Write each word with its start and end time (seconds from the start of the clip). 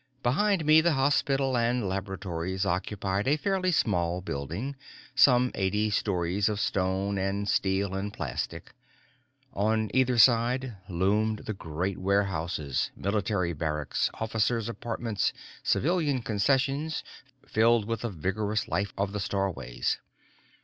Behind 0.23 0.65
me, 0.65 0.81
the 0.81 0.93
hospital 0.93 1.55
and 1.55 1.87
laboratories 1.87 2.65
occupied 2.65 3.27
a 3.27 3.37
fairly 3.37 3.71
small 3.71 4.19
building, 4.19 4.75
some 5.13 5.51
eighty 5.53 5.91
stories 5.91 6.49
of 6.49 6.59
stone 6.59 7.19
and 7.19 7.47
steel 7.47 7.93
and 7.93 8.11
plastic. 8.11 8.73
On 9.53 9.91
either 9.93 10.17
side 10.17 10.75
loomed 10.89 11.43
the 11.45 11.53
great 11.53 11.99
warehouses, 11.99 12.89
military 12.95 13.53
barracks, 13.53 14.09
officers' 14.15 14.67
apartments, 14.67 15.33
civilian 15.61 16.23
concessions, 16.23 17.03
filled 17.47 17.85
with 17.85 18.01
the 18.01 18.09
vigorous 18.09 18.67
life 18.67 18.93
of 18.97 19.13
the 19.13 19.19
starways. 19.19 19.99